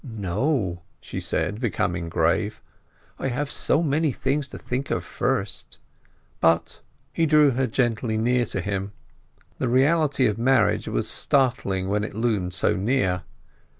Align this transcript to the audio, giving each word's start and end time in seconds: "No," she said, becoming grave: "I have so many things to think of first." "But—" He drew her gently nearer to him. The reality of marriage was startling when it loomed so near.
"No," 0.03 0.81
she 0.99 1.19
said, 1.19 1.59
becoming 1.59 2.09
grave: 2.09 2.59
"I 3.19 3.27
have 3.27 3.51
so 3.51 3.83
many 3.83 4.11
things 4.11 4.47
to 4.47 4.57
think 4.57 4.89
of 4.89 5.03
first." 5.03 5.77
"But—" 6.39 6.81
He 7.13 7.27
drew 7.27 7.51
her 7.51 7.67
gently 7.67 8.17
nearer 8.17 8.45
to 8.45 8.61
him. 8.61 8.93
The 9.59 9.69
reality 9.69 10.25
of 10.25 10.39
marriage 10.39 10.87
was 10.87 11.07
startling 11.07 11.87
when 11.87 12.03
it 12.03 12.15
loomed 12.15 12.55
so 12.55 12.75
near. 12.75 13.21